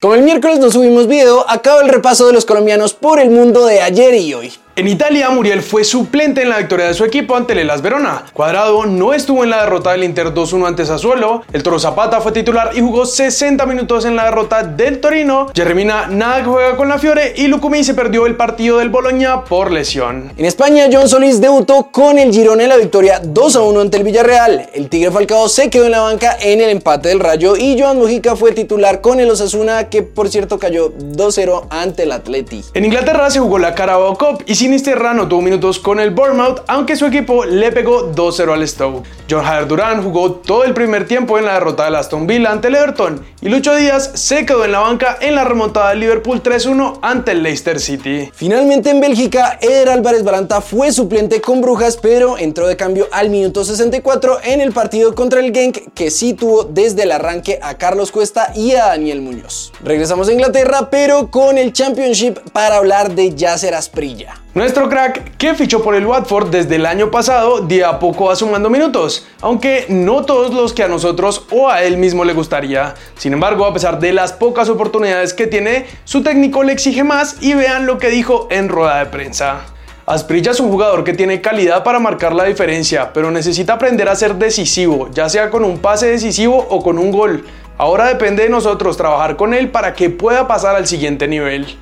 [0.00, 3.66] Como el miércoles no subimos video, acaba el repaso de los colombianos por el mundo
[3.66, 4.52] de ayer y hoy.
[4.78, 8.26] En Italia, Muriel fue suplente en la victoria de su equipo ante el Elas Verona.
[8.32, 11.42] Cuadrado no estuvo en la derrota del Inter 2-1 ante Sassuolo.
[11.52, 15.48] El Toro Zapata fue titular y jugó 60 minutos en la derrota del Torino.
[15.52, 19.72] Jeremina nada juega con la Fiore y Lucumi se perdió el partido del Bologna por
[19.72, 20.30] lesión.
[20.36, 24.70] En España, John Solís debutó con el Girona en la victoria 2-1 ante el Villarreal.
[24.72, 27.98] El Tigre Falcao se quedó en la banca en el empate del Rayo y Joan
[27.98, 32.62] Mujica fue titular con el Osasuna que por cierto cayó 2-0 ante el Atleti.
[32.74, 36.60] En Inglaterra se jugó la Carabao Cup y Sinisterra no tuvo minutos con el Bournemouth,
[36.66, 39.02] aunque su equipo le pegó 2-0 al Stowe.
[39.30, 42.68] John Hader Durán jugó todo el primer tiempo en la derrota del Aston Villa ante
[42.68, 46.42] el Everton y Lucho Díaz se quedó en la banca en la remontada del Liverpool
[46.42, 48.30] 3-1 ante el Leicester City.
[48.34, 53.30] Finalmente en Bélgica, Eder Álvarez Balanta fue suplente con Brujas, pero entró de cambio al
[53.30, 57.78] minuto 64 en el partido contra el Genk, que sí tuvo desde el arranque a
[57.78, 59.72] Carlos Cuesta y a Daniel Muñoz.
[59.82, 64.34] Regresamos a Inglaterra, pero con el Championship para hablar de Yasser Asprilla.
[64.58, 68.34] Nuestro crack, que fichó por el Watford desde el año pasado, día a poco va
[68.34, 72.96] sumando minutos, aunque no todos los que a nosotros o a él mismo le gustaría.
[73.16, 77.36] Sin embargo, a pesar de las pocas oportunidades que tiene, su técnico le exige más
[77.40, 79.60] y vean lo que dijo en rueda de prensa.
[80.06, 84.16] Asprilla es un jugador que tiene calidad para marcar la diferencia, pero necesita aprender a
[84.16, 87.44] ser decisivo, ya sea con un pase decisivo o con un gol.
[87.76, 91.78] Ahora depende de nosotros trabajar con él para que pueda pasar al siguiente nivel.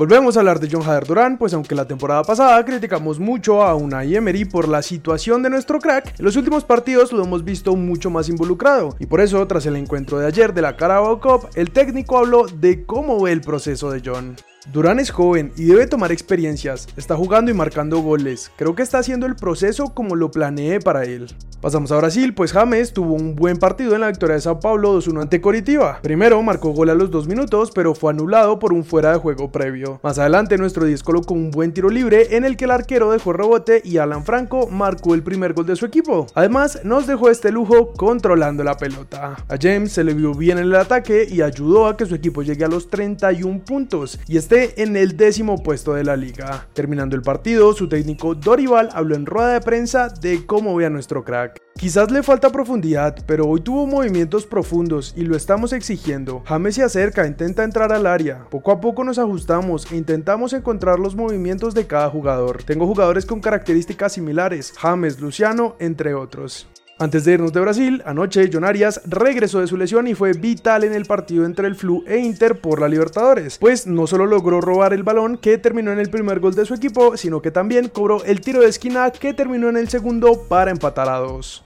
[0.00, 3.74] Volvemos a hablar de John Hader Durán, pues aunque la temporada pasada criticamos mucho a
[3.74, 7.76] Unai Emery por la situación de nuestro crack, en los últimos partidos lo hemos visto
[7.76, 8.96] mucho más involucrado.
[8.98, 12.46] Y por eso, tras el encuentro de ayer de la Carabao Cup, el técnico habló
[12.46, 14.36] de cómo ve el proceso de John.
[14.72, 19.00] Durán es joven y debe tomar experiencias, está jugando y marcando goles, creo que está
[19.00, 21.26] haciendo el proceso como lo planeé para él.
[21.60, 24.98] Pasamos a Brasil, pues James tuvo un buen partido en la victoria de Sao Paulo
[24.98, 25.98] 2-1 ante Coritiba.
[26.00, 29.52] Primero marcó gol a los 2 minutos, pero fue anulado por un fuera de juego
[29.52, 30.00] previo.
[30.02, 33.34] Más adelante nuestro 10 colocó un buen tiro libre en el que el arquero dejó
[33.34, 36.28] rebote y Alan Franco marcó el primer gol de su equipo.
[36.34, 39.36] Además, nos dejó este lujo controlando la pelota.
[39.46, 42.42] A James se le vio bien en el ataque y ayudó a que su equipo
[42.42, 46.68] llegue a los 31 puntos y esté en el décimo puesto de la liga.
[46.72, 50.90] Terminando el partido, su técnico Dorival habló en rueda de prensa de cómo ve a
[50.90, 51.49] nuestro crack.
[51.80, 56.42] Quizás le falta profundidad, pero hoy tuvo movimientos profundos y lo estamos exigiendo.
[56.44, 58.44] James se acerca, intenta entrar al área.
[58.50, 62.64] Poco a poco nos ajustamos e intentamos encontrar los movimientos de cada jugador.
[62.64, 66.68] Tengo jugadores con características similares, James, Luciano, entre otros.
[67.00, 68.62] Antes de irnos de Brasil, anoche John
[69.06, 72.60] regresó de su lesión y fue vital en el partido entre el Flu e Inter
[72.60, 76.40] por la Libertadores, pues no solo logró robar el balón que terminó en el primer
[76.40, 79.78] gol de su equipo, sino que también cobró el tiro de esquina que terminó en
[79.78, 81.64] el segundo para empatar a dos.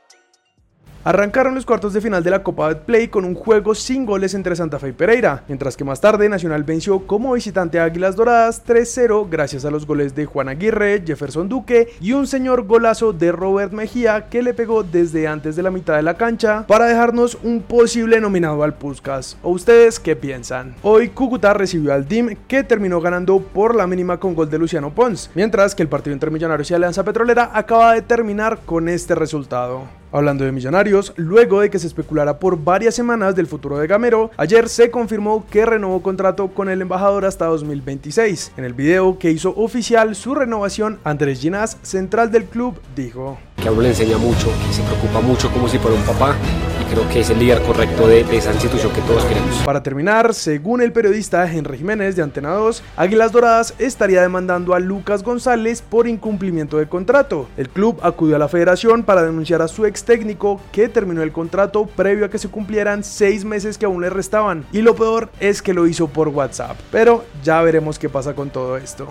[1.07, 4.57] Arrancaron los cuartos de final de la Copa Betplay con un juego sin goles entre
[4.57, 8.65] Santa Fe y Pereira, mientras que más tarde Nacional venció como visitante a Águilas Doradas
[8.67, 13.33] 3-0 gracias a los goles de Juan Aguirre, Jefferson Duque y un señor golazo de
[13.33, 17.37] Robert Mejía que le pegó desde antes de la mitad de la cancha para dejarnos
[17.43, 19.37] un posible nominado al Puskas.
[19.43, 20.75] ¿O ustedes qué piensan?
[20.81, 24.95] Hoy Cúcuta recibió al DIM que terminó ganando por la mínima con gol de Luciano
[24.95, 29.15] Pons, mientras que el partido entre Millonarios y Alianza Petrolera acaba de terminar con este
[29.15, 29.83] resultado.
[30.15, 34.31] Hablando de Millonarios, luego de que se especulara por varias semanas del futuro de Gamero,
[34.37, 38.53] ayer se confirmó que renovó contrato con el embajador hasta 2026.
[38.57, 43.69] En el video que hizo oficial su renovación, Andrés Ginás, central del club, dijo que
[43.71, 46.37] a uno le enseña mucho, que se preocupa mucho como si fuera un papá
[46.83, 49.57] y creo que es el líder correcto de, esa institución que todos queremos.
[49.65, 54.81] Para terminar, según el periodista Henry Jiménez de Antena 2, Águilas Doradas estaría demandando a
[54.81, 57.49] Lucas González por incumplimiento de contrato.
[57.57, 61.33] El club acudió a la federación para denunciar a su ex técnico que terminó el
[61.33, 64.67] contrato previo a que se cumplieran seis meses que aún le restaban.
[64.73, 66.77] Y lo peor es que lo hizo por WhatsApp.
[66.93, 69.09] Pero ya veremos qué pasa con todo esto.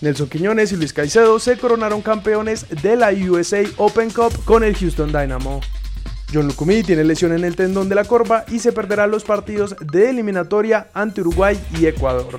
[0.00, 4.76] Nelson Quiñones y Luis Caicedo se coronaron campeones de la USA Open Cup con el
[4.76, 5.60] Houston Dynamo.
[6.32, 9.76] John Lucumí tiene lesión en el tendón de la corva y se perderá los partidos
[9.80, 12.38] de eliminatoria ante Uruguay y Ecuador.